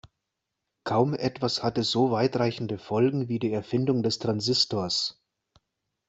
[0.83, 5.21] Kaum etwas hatte so weitreichende Folgen wie die Erfindung des Transistors.